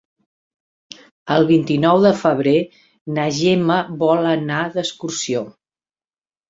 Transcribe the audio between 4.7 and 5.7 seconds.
d'excursió.